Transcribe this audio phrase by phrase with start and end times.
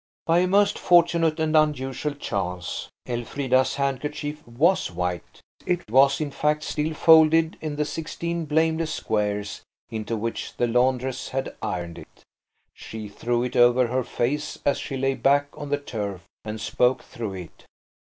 [0.25, 6.63] By a most fortunate and unusual chance, Elfrida's handkerchief was white: it was, in fact,
[6.63, 9.61] still folded in the sixteen blameless squares
[9.91, 12.23] into which the laundress had ironed it.
[12.73, 17.03] She threw it over her face as she lay back on the turf and spoke
[17.03, 17.67] through it.